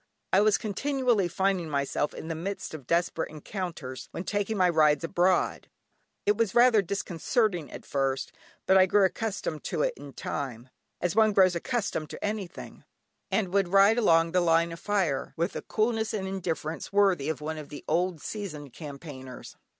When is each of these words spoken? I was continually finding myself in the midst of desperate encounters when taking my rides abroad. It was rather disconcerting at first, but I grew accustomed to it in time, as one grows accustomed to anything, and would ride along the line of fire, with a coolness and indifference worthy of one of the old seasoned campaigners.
I 0.33 0.41
was 0.41 0.57
continually 0.57 1.27
finding 1.27 1.69
myself 1.69 2.15
in 2.15 2.27
the 2.27 2.33
midst 2.33 2.73
of 2.73 2.87
desperate 2.87 3.29
encounters 3.29 4.07
when 4.09 4.23
taking 4.23 4.57
my 4.57 4.67
rides 4.67 5.03
abroad. 5.03 5.69
It 6.25 6.35
was 6.35 6.55
rather 6.55 6.81
disconcerting 6.81 7.69
at 7.71 7.85
first, 7.85 8.31
but 8.65 8.79
I 8.79 8.87
grew 8.87 9.05
accustomed 9.05 9.63
to 9.65 9.83
it 9.83 9.93
in 9.95 10.13
time, 10.13 10.69
as 11.01 11.15
one 11.15 11.33
grows 11.33 11.53
accustomed 11.55 12.09
to 12.09 12.25
anything, 12.25 12.83
and 13.29 13.53
would 13.53 13.67
ride 13.67 13.99
along 13.99 14.31
the 14.31 14.41
line 14.41 14.71
of 14.71 14.79
fire, 14.79 15.35
with 15.37 15.55
a 15.55 15.61
coolness 15.61 16.15
and 16.15 16.27
indifference 16.27 16.91
worthy 16.91 17.29
of 17.29 17.39
one 17.39 17.59
of 17.59 17.69
the 17.69 17.85
old 17.87 18.21
seasoned 18.23 18.73
campaigners. 18.73 19.55